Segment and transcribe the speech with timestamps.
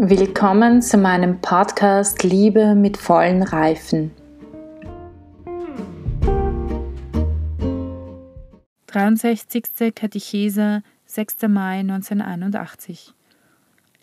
[0.00, 4.12] Willkommen zu meinem Podcast Liebe mit vollen Reifen.
[8.86, 9.92] 63.
[9.92, 11.48] Katechese, 6.
[11.48, 13.12] Mai 1981.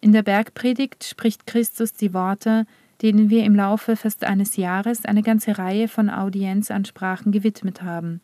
[0.02, 2.66] In der Bergpredigt spricht Christus die Worte,
[3.02, 8.20] denen wir im Laufe fast eines Jahres eine ganze Reihe von Audienzansprachen gewidmet haben.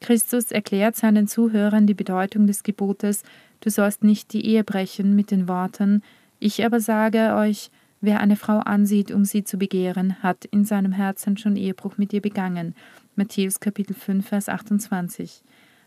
[0.00, 3.22] Christus erklärt seinen Zuhörern die Bedeutung des Gebotes,
[3.60, 6.02] du sollst nicht die Ehe brechen, mit den Worten,
[6.38, 10.92] ich aber sage euch, wer eine Frau ansieht, um sie zu begehren, hat in seinem
[10.92, 12.74] Herzen schon Ehebruch mit ihr begangen.
[13.14, 15.42] Matthäus Kapitel 5, Vers 28.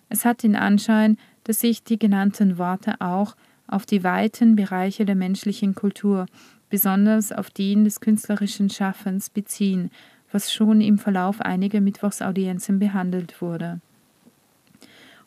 [0.09, 3.35] Es hat den Anschein, dass sich die genannten Worte auch
[3.67, 6.25] auf die weiten Bereiche der menschlichen Kultur,
[6.69, 9.91] besonders auf den des künstlerischen Schaffens, beziehen,
[10.31, 13.81] was schon im Verlauf einiger Mittwochsaudienzen behandelt wurde.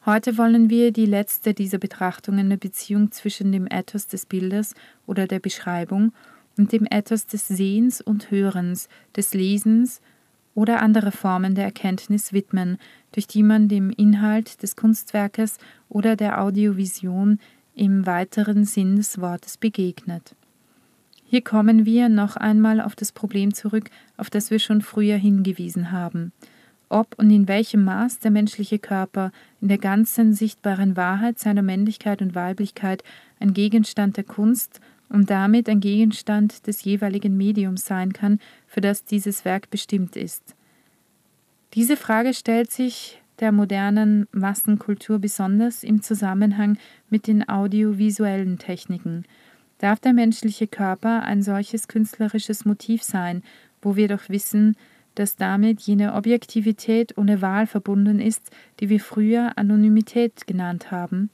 [0.04, 4.74] Heute wollen wir die letzte dieser Betrachtungen der Beziehung zwischen dem Ethos des Bildes
[5.06, 6.12] oder der Beschreibung
[6.58, 10.00] und dem Ethos des Sehens und Hörens, des Lesens
[10.56, 12.78] oder andere Formen der Erkenntnis widmen,
[13.12, 17.38] durch die man dem Inhalt des Kunstwerkes oder der Audiovision
[17.76, 20.34] im weiteren Sinn des Wortes begegnet.
[21.22, 25.92] Hier kommen wir noch einmal auf das Problem zurück, auf das wir schon früher hingewiesen
[25.92, 26.32] haben
[26.92, 32.20] ob und in welchem Maß der menschliche Körper in der ganzen sichtbaren Wahrheit seiner Männlichkeit
[32.22, 33.02] und Weiblichkeit
[33.40, 39.04] ein Gegenstand der Kunst und damit ein Gegenstand des jeweiligen Mediums sein kann, für das
[39.04, 40.54] dieses Werk bestimmt ist.
[41.74, 49.24] Diese Frage stellt sich der modernen Massenkultur besonders im Zusammenhang mit den audiovisuellen Techniken.
[49.78, 53.42] Darf der menschliche Körper ein solches künstlerisches Motiv sein,
[53.80, 54.76] wo wir doch wissen,
[55.14, 61.30] dass damit jene Objektivität ohne Wahl verbunden ist, die wir früher Anonymität genannt haben.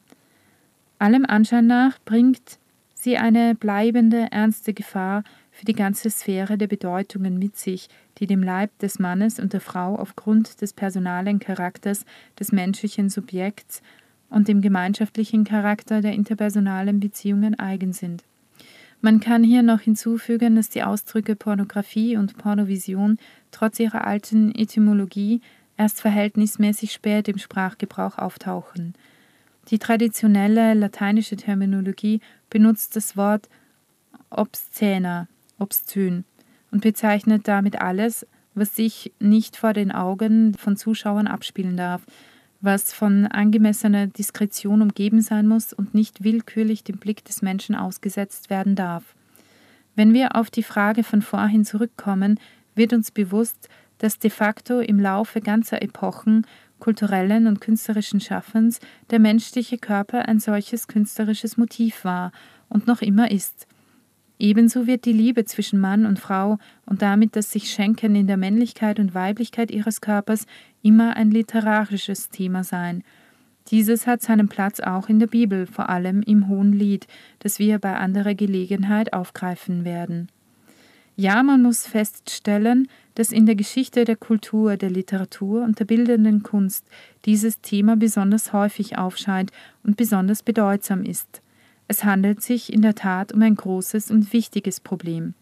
[0.99, 2.59] Allem Anschein nach bringt
[2.95, 8.43] sie eine bleibende, ernste Gefahr für die ganze Sphäre der Bedeutungen mit sich, die dem
[8.43, 12.05] Leib des Mannes und der Frau aufgrund des personalen Charakters
[12.39, 13.83] des menschlichen Subjekts
[14.31, 18.25] und dem gemeinschaftlichen Charakter der interpersonalen Beziehungen eigen sind.
[19.01, 23.19] Man kann hier noch hinzufügen, dass die Ausdrücke Pornografie und Pornovision
[23.53, 25.41] trotz ihrer alten Etymologie
[25.77, 28.95] erst verhältnismäßig spät im Sprachgebrauch auftauchen.
[29.71, 32.21] Die traditionelle lateinische Terminologie
[32.51, 33.49] benutzt das Wort
[34.31, 35.29] obscena,
[35.59, 36.25] obszön,
[36.71, 42.05] und bezeichnet damit alles, was sich nicht vor den Augen von Zuschauern abspielen darf,
[42.61, 48.51] was von angemessener Diskretion umgeben sein muss und nicht willkürlich dem Blick des Menschen ausgesetzt
[48.51, 49.15] werden darf.
[49.95, 52.41] Wenn wir auf die Frage von vorhin zurückkommen,
[52.75, 56.47] wird uns bewusst, dass de facto im Laufe ganzer Epochen
[56.79, 58.81] kulturellen und künstlerischen Schaffens
[59.11, 62.33] der menschliche Körper ein solches künstlerisches Motiv war
[62.69, 63.68] und noch immer ist.
[64.39, 68.37] Ebenso wird die Liebe zwischen Mann und Frau und damit das sich Schenken in der
[68.37, 70.47] Männlichkeit und Weiblichkeit ihres Körpers
[70.83, 73.03] immer ein literarisches Thema sein.
[73.71, 77.07] Dieses hat seinen Platz auch in der Bibel, vor allem im Hohen Lied,
[77.41, 80.29] das wir bei anderer Gelegenheit aufgreifen werden.
[81.17, 86.45] Ja, man muss feststellen, dass in der Geschichte der Kultur, der Literatur und der bildenden
[86.45, 86.87] Kunst
[87.25, 89.51] dieses Thema besonders häufig aufscheint
[89.83, 91.43] und besonders bedeutsam ist.
[91.89, 95.35] Es handelt sich in der Tat um ein großes und wichtiges Problem.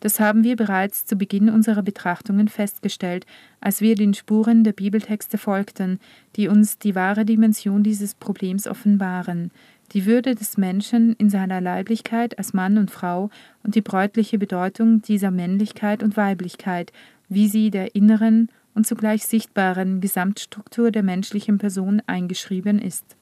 [0.00, 3.26] Das haben wir bereits zu Beginn unserer Betrachtungen festgestellt,
[3.60, 5.98] als wir den Spuren der Bibeltexte folgten,
[6.36, 9.50] die uns die wahre Dimension dieses Problems offenbaren,
[9.92, 13.30] die Würde des Menschen in seiner Leiblichkeit als Mann und Frau
[13.64, 16.92] und die bräutliche Bedeutung dieser Männlichkeit und Weiblichkeit,
[17.28, 23.17] wie sie der inneren und zugleich sichtbaren Gesamtstruktur der menschlichen Person eingeschrieben ist.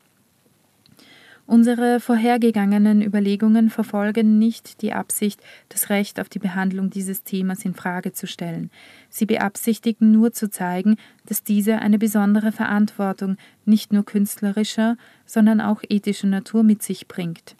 [1.48, 7.72] Unsere vorhergegangenen Überlegungen verfolgen nicht die Absicht, das Recht auf die Behandlung dieses Themas in
[7.72, 8.68] Frage zu stellen.
[9.10, 15.82] Sie beabsichtigen nur zu zeigen, dass diese eine besondere Verantwortung nicht nur künstlerischer, sondern auch
[15.88, 17.54] ethischer Natur mit sich bringt.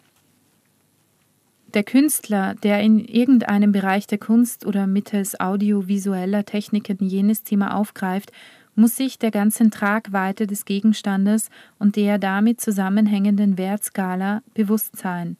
[1.73, 8.31] Der Künstler, der in irgendeinem Bereich der Kunst oder mittels audiovisueller Techniken jenes Thema aufgreift,
[8.77, 15.37] muss sich der ganzen Tragweite des Gegenstandes und der damit zusammenhängenden Wertskala bewusst sein.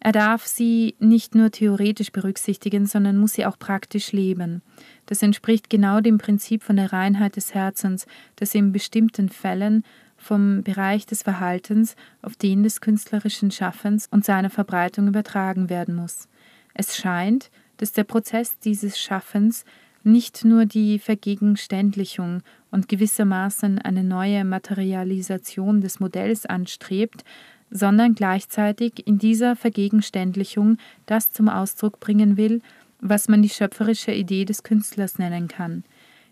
[0.00, 4.62] Er darf sie nicht nur theoretisch berücksichtigen, sondern muss sie auch praktisch leben.
[5.06, 9.84] Das entspricht genau dem Prinzip von der Reinheit des Herzens, das in bestimmten Fällen
[10.16, 16.28] vom Bereich des Verhaltens auf den des künstlerischen Schaffens und seiner Verbreitung übertragen werden muss.
[16.74, 19.64] Es scheint, dass der Prozess dieses Schaffens
[20.06, 27.24] nicht nur die Vergegenständlichung und gewissermaßen eine neue Materialisation des Modells anstrebt,
[27.70, 32.62] sondern gleichzeitig in dieser Vergegenständlichung das zum Ausdruck bringen will,
[33.00, 35.84] was man die schöpferische Idee des Künstlers nennen kann.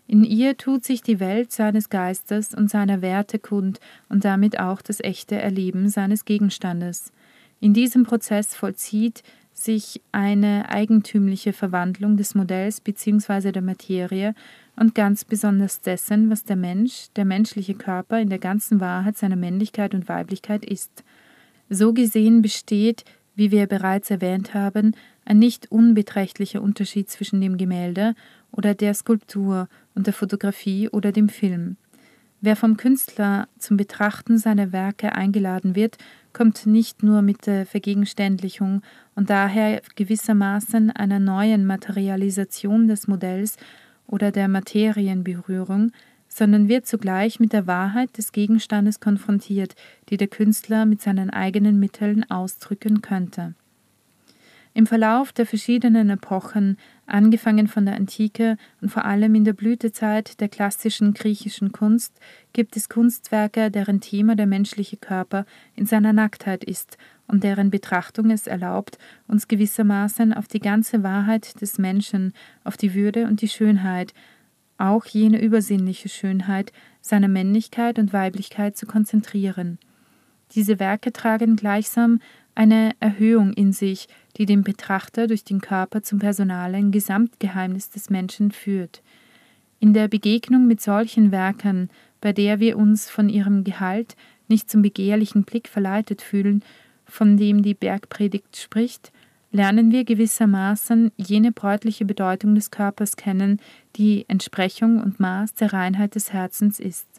[0.07, 4.81] In ihr tut sich die Welt seines Geistes und seiner Werte kund und damit auch
[4.81, 7.11] das echte Erleben seines Gegenstandes.
[7.59, 9.23] In diesem Prozess vollzieht
[9.55, 13.51] sich eine eigentümliche Verwandlung des Modells bzw.
[13.51, 14.35] der Materie
[14.75, 19.37] und ganz besonders dessen, was der Mensch, der menschliche Körper in der ganzen Wahrheit seiner
[19.37, 21.03] Männlichkeit und Weiblichkeit ist.
[21.69, 23.05] So gesehen besteht,
[23.35, 28.13] wie wir bereits erwähnt haben, ein nicht unbeträchtlicher Unterschied zwischen dem Gemälde
[28.51, 31.77] oder der Skulptur und der Fotografie oder dem Film.
[32.45, 35.97] Wer vom Künstler zum Betrachten seiner Werke eingeladen wird,
[36.31, 38.83] kommt nicht nur mit der Vergegenständlichung
[39.15, 43.57] und daher gewissermaßen einer neuen Materialisation des Modells
[44.05, 45.91] oder der Materienberührung,
[46.27, 49.73] sondern wird zugleich mit der Wahrheit des Gegenstandes konfrontiert,
[50.09, 53.55] die der Künstler mit seinen eigenen Mitteln ausdrücken könnte.
[54.77, 60.41] Im Verlauf der verschiedenen Epochen, angefangen von der Antike und vor allem in der Blütezeit
[60.41, 62.19] der klassischen griechischen Kunst,
[62.51, 65.45] gibt es Kunstwerke, deren Thema der menschliche Körper
[65.75, 68.97] in seiner Nacktheit ist und deren Betrachtung es erlaubt,
[69.29, 72.33] uns gewissermaßen auf die ganze Wahrheit des Menschen,
[72.65, 74.13] auf die Würde und die Schönheit,
[74.77, 79.79] auch jene übersinnliche Schönheit seiner Männlichkeit und Weiblichkeit zu konzentrieren.
[80.51, 82.19] Diese Werke tragen gleichsam
[82.55, 88.51] eine Erhöhung in sich, die den Betrachter durch den Körper zum personalen Gesamtgeheimnis des Menschen
[88.51, 89.01] führt.
[89.79, 91.89] In der Begegnung mit solchen Werken,
[92.21, 94.15] bei der wir uns von ihrem Gehalt
[94.47, 96.63] nicht zum begehrlichen Blick verleitet fühlen,
[97.05, 99.11] von dem die Bergpredigt spricht,
[99.51, 103.59] lernen wir gewissermaßen jene bräutliche Bedeutung des Körpers kennen,
[103.95, 107.14] die Entsprechung und Maß der Reinheit des Herzens ist.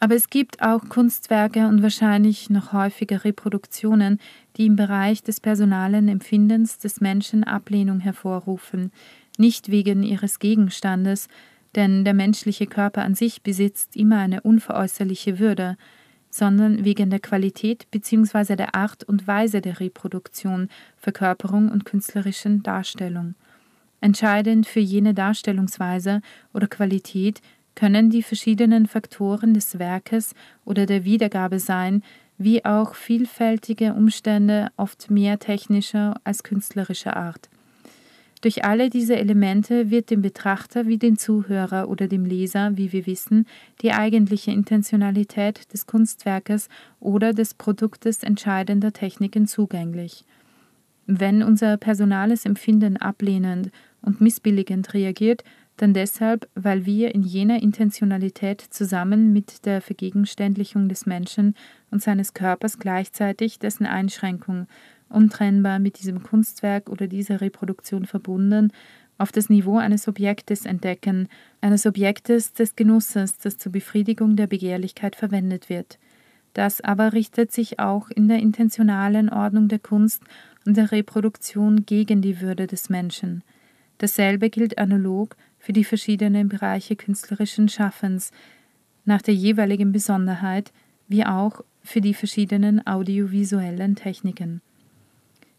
[0.00, 4.18] Aber es gibt auch Kunstwerke und wahrscheinlich noch häufiger Reproduktionen,
[4.56, 8.92] die im Bereich des personalen Empfindens des Menschen Ablehnung hervorrufen,
[9.38, 11.28] nicht wegen ihres Gegenstandes,
[11.74, 15.76] denn der menschliche Körper an sich besitzt immer eine unveräußerliche Würde,
[16.30, 18.56] sondern wegen der Qualität bzw.
[18.56, 23.34] der Art und Weise der Reproduktion, Verkörperung und künstlerischen Darstellung.
[24.00, 26.20] Entscheidend für jene Darstellungsweise
[26.52, 27.40] oder Qualität
[27.74, 30.34] können die verschiedenen Faktoren des Werkes
[30.64, 32.02] oder der Wiedergabe sein,
[32.38, 37.48] wie auch vielfältige Umstände oft mehr technischer als künstlerischer Art.
[38.44, 43.06] Durch alle diese Elemente wird dem Betrachter wie dem Zuhörer oder dem Leser, wie wir
[43.06, 43.46] wissen,
[43.80, 46.68] die eigentliche Intentionalität des Kunstwerkes
[47.00, 50.26] oder des Produktes entscheidender Techniken zugänglich.
[51.06, 53.70] Wenn unser personales Empfinden ablehnend
[54.02, 55.42] und missbilligend reagiert,
[55.76, 61.54] dann deshalb, weil wir in jener Intentionalität zusammen mit der Vergegenständlichung des Menschen
[61.90, 64.66] und seines Körpers gleichzeitig dessen Einschränkung,
[65.08, 68.72] untrennbar mit diesem Kunstwerk oder dieser Reproduktion verbunden,
[69.18, 71.28] auf das Niveau eines Objektes entdecken,
[71.60, 75.98] eines Objektes des Genusses, das zur Befriedigung der Begehrlichkeit verwendet wird.
[76.52, 80.22] Das aber richtet sich auch in der intentionalen Ordnung der Kunst
[80.66, 83.42] und der Reproduktion gegen die Würde des Menschen.
[83.98, 88.32] Dasselbe gilt analog für die verschiedenen Bereiche künstlerischen Schaffens
[89.06, 90.72] nach der jeweiligen Besonderheit
[91.08, 94.60] wie auch für die verschiedenen audiovisuellen Techniken.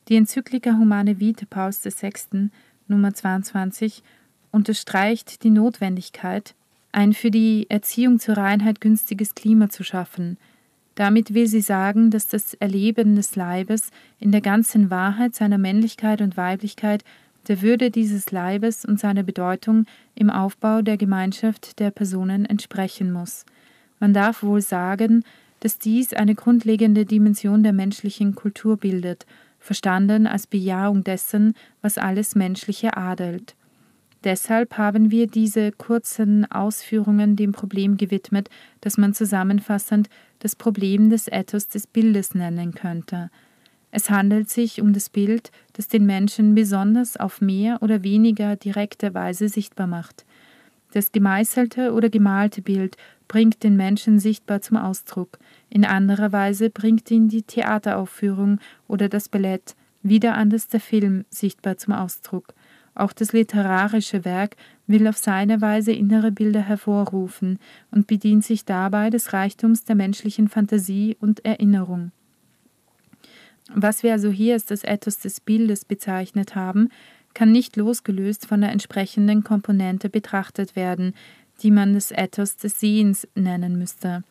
[0.08, 2.52] Die Enzyklika Humane Vitae Pauls VI.
[2.88, 4.04] Nummer 22
[4.52, 6.54] unterstreicht die Notwendigkeit,
[6.92, 10.38] ein für die Erziehung zur Reinheit günstiges Klima zu schaffen.
[10.94, 16.22] Damit will sie sagen, dass das Erleben des Leibes in der ganzen Wahrheit seiner Männlichkeit
[16.22, 17.04] und Weiblichkeit
[17.48, 19.86] der Würde dieses Leibes und seiner Bedeutung
[20.16, 23.46] im Aufbau der Gemeinschaft der Personen entsprechen muss.
[24.00, 25.24] Man darf wohl sagen,
[25.60, 29.26] dass dies eine grundlegende Dimension der menschlichen Kultur bildet,
[29.60, 33.56] verstanden als Bejahung dessen, was alles Menschliche adelt.
[34.24, 38.50] Deshalb haben wir diese kurzen Ausführungen dem Problem gewidmet,
[38.82, 40.10] das man zusammenfassend
[40.40, 43.30] das Problem des Ethos des Bildes nennen könnte–
[43.96, 49.14] es handelt sich um das Bild, das den Menschen besonders auf mehr oder weniger direkte
[49.14, 50.26] Weise sichtbar macht.
[50.92, 52.98] Das gemeißelte oder gemalte Bild
[53.30, 58.60] bringt den Menschen sichtbar zum Ausdruck, in anderer Weise bringt ihn die Theateraufführung
[58.90, 62.54] oder das Ballett, wieder anders der Film sichtbar zum Ausdruck.
[62.96, 67.60] Auch das literarische Werk will auf seine Weise innere Bilder hervorrufen
[67.92, 72.12] und bedient sich dabei des Reichtums der menschlichen Fantasie und Erinnerung.
[73.74, 76.90] Was wir also hier als das Ethos des Bildes bezeichnet haben,
[77.34, 81.14] kann nicht losgelöst von der entsprechenden Komponente betrachtet werden,
[81.62, 84.24] die man das Ethos des Sehens nennen müsste.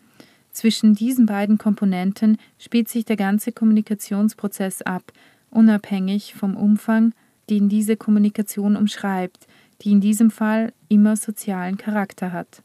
[0.52, 5.12] Zwischen diesen beiden Komponenten spielt sich der ganze Kommunikationsprozess ab,
[5.50, 7.12] unabhängig vom Umfang,
[7.50, 9.46] den diese Kommunikation umschreibt,
[9.82, 12.62] die in diesem Fall immer sozialen Charakter hat.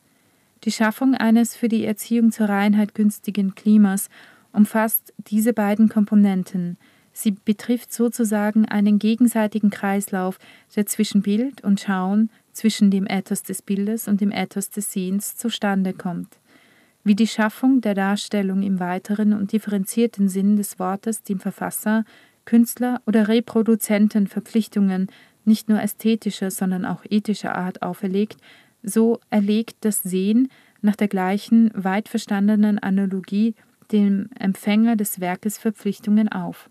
[0.63, 4.09] Die Schaffung eines für die Erziehung zur Reinheit günstigen Klimas
[4.53, 6.77] umfasst diese beiden Komponenten.
[7.11, 10.39] Sie betrifft sozusagen einen gegenseitigen Kreislauf,
[10.75, 15.37] der zwischen Bild und Schauen, zwischen dem Ethos des Bildes und dem Ethos des Sehens
[15.37, 16.39] zustande kommt.
[17.03, 22.03] Wie die Schaffung der Darstellung im weiteren und differenzierten Sinn des Wortes dem Verfasser,
[22.45, 25.07] Künstler oder Reproduzenten Verpflichtungen
[25.45, 28.37] nicht nur ästhetischer, sondern auch ethischer Art auferlegt,
[28.83, 30.49] so erlegt das Sehen
[30.81, 33.55] nach der gleichen weit verstandenen Analogie
[33.91, 36.69] dem Empfänger des Werkes Verpflichtungen auf.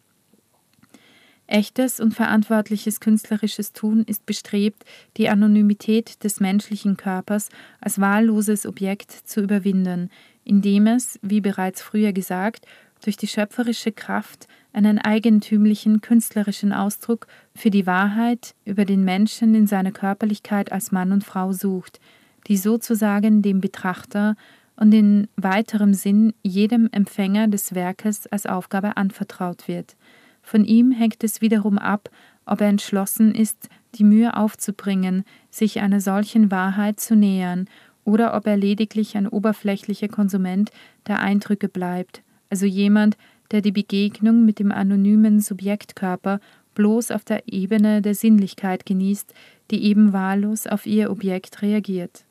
[1.48, 4.84] Echtes und verantwortliches künstlerisches Tun ist bestrebt,
[5.16, 7.48] die Anonymität des menschlichen Körpers
[7.80, 10.10] als wahlloses Objekt zu überwinden,
[10.44, 12.66] indem es, wie bereits früher gesagt,
[13.02, 19.66] durch die schöpferische Kraft einen eigentümlichen künstlerischen Ausdruck für die Wahrheit über den Menschen in
[19.66, 21.98] seiner Körperlichkeit als Mann und Frau sucht,
[22.46, 24.36] die sozusagen dem Betrachter
[24.78, 29.96] und in weiterem Sinn jedem Empfänger des Werkes als Aufgabe anvertraut wird.
[30.40, 32.10] Von ihm hängt es wiederum ab,
[32.46, 37.66] ob er entschlossen ist, die Mühe aufzubringen, sich einer solchen Wahrheit zu nähern,
[38.04, 40.70] oder ob er lediglich ein oberflächlicher Konsument
[41.06, 43.18] der Eindrücke bleibt, also jemand,
[43.50, 46.40] der die Begegnung mit dem anonymen Subjektkörper
[46.74, 49.34] bloß auf der Ebene der Sinnlichkeit genießt,
[49.70, 52.24] die eben wahllos auf ihr Objekt reagiert.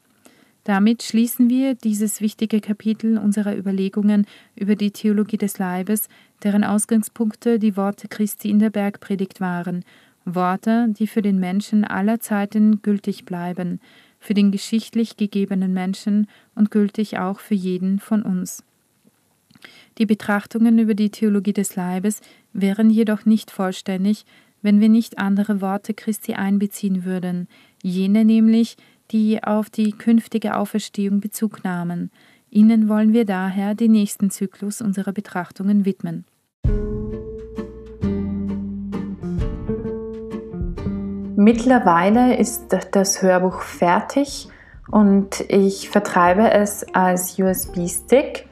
[0.67, 6.09] Damit schließen wir dieses wichtige Kapitel unserer Überlegungen über die Theologie des Leibes,
[6.43, 9.85] deren Ausgangspunkte die Worte Christi in der Bergpredigt waren,
[10.25, 13.79] Worte, die für den Menschen aller Zeiten gültig bleiben,
[14.19, 18.61] für den geschichtlich gegebenen Menschen und gültig auch für jeden von uns.
[19.97, 22.19] Die Betrachtungen über die Theologie des Leibes
[22.51, 24.25] wären jedoch nicht vollständig,
[24.61, 27.47] wenn wir nicht andere Worte Christi einbeziehen würden,
[27.81, 28.75] jene nämlich,
[29.11, 32.11] die auf die künftige Auferstehung Bezug nahmen.
[32.49, 36.25] Ihnen wollen wir daher den nächsten Zyklus unserer Betrachtungen widmen.
[41.35, 44.47] Mittlerweile ist das Hörbuch fertig
[44.89, 48.47] und ich vertreibe es als USB-Stick.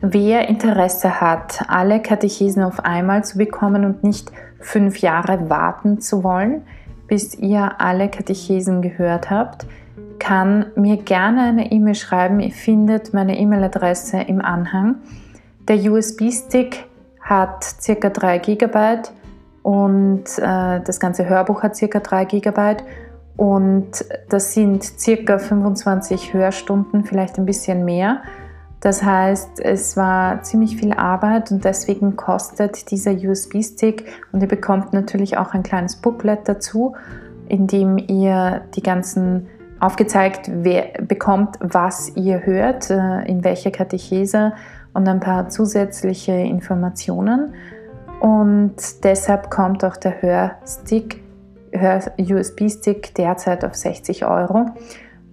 [0.00, 6.22] Wer Interesse hat, alle Katechesen auf einmal zu bekommen und nicht fünf Jahre warten zu
[6.22, 6.62] wollen,
[7.06, 9.66] bis ihr alle Katechesen gehört habt,
[10.18, 12.40] kann mir gerne eine E-Mail schreiben.
[12.40, 14.96] Ihr findet meine E-Mail-Adresse im Anhang.
[15.68, 16.84] Der USB-Stick
[17.20, 18.08] hat ca.
[18.08, 19.02] 3 GB
[19.62, 21.98] und äh, das ganze Hörbuch hat ca.
[21.98, 22.76] 3 GB
[23.36, 23.90] und
[24.28, 24.92] das sind
[25.26, 25.38] ca.
[25.38, 28.22] 25 Hörstunden, vielleicht ein bisschen mehr.
[28.80, 34.92] Das heißt, es war ziemlich viel Arbeit und deswegen kostet dieser USB-Stick und ihr bekommt
[34.92, 36.94] natürlich auch ein kleines Booklet dazu,
[37.48, 39.48] in dem ihr die ganzen
[39.80, 44.52] aufgezeigt wer, bekommt, was ihr hört, äh, in welcher Katechese
[44.94, 47.54] und ein paar zusätzliche Informationen.
[48.20, 51.22] Und deshalb kommt auch der Hörstick,
[51.72, 54.66] Hör-USB-Stick derzeit auf 60 Euro.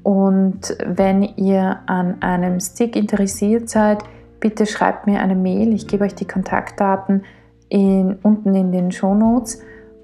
[0.04, 4.04] Und wenn ihr an einem Stick interessiert seid,
[4.42, 5.74] bitte schreibt mir eine Mail.
[5.74, 7.24] Ich gebe euch die Kontaktdaten
[7.70, 9.62] in, unten in den Show Notes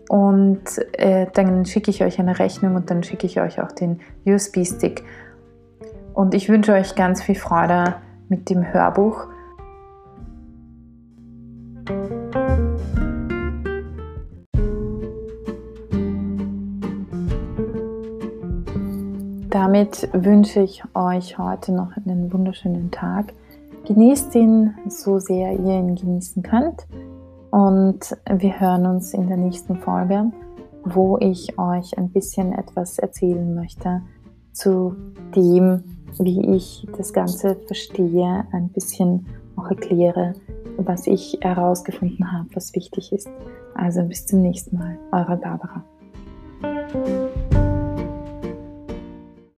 [0.10, 0.64] und
[0.94, 5.04] äh, dann schicke ich euch eine Rechnung und dann schicke ich euch auch den USB-Stick.
[6.16, 7.94] Und ich wünsche euch ganz viel Freude
[8.28, 9.28] mit dem Hörbuch.
[19.52, 23.34] Damit wünsche ich euch heute noch einen wunderschönen Tag.
[23.86, 26.88] Genießt ihn so sehr ihr ihn genießen könnt.
[27.52, 30.32] Und wir hören uns in der nächsten Folge,
[30.84, 34.02] wo ich euch ein bisschen etwas erzählen möchte
[34.52, 34.96] zu
[35.36, 35.84] dem,
[36.20, 39.26] wie ich das Ganze verstehe, ein bisschen
[39.56, 40.34] auch erkläre,
[40.78, 43.30] was ich herausgefunden habe, was wichtig ist.
[43.74, 45.84] Also bis zum nächsten Mal, eure Barbara.